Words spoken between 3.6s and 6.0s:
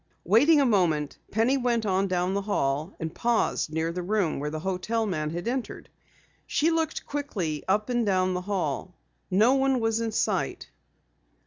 near the room where the hotel man had entered.